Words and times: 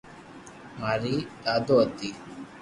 ماري 0.79 1.15
دادو 1.43 1.75
ھتي 1.87 2.09